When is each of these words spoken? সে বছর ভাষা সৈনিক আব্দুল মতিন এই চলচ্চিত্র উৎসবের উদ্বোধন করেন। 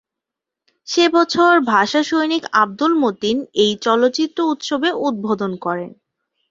সে 0.87 1.05
বছর 1.13 1.51
ভাষা 1.67 2.01
সৈনিক 2.03 2.43
আব্দুল 2.53 2.93
মতিন 3.03 3.37
এই 3.55 3.71
চলচ্চিত্র 3.81 4.39
উৎসবের 4.51 4.93
উদ্বোধন 5.07 5.51
করেন। 5.57 5.89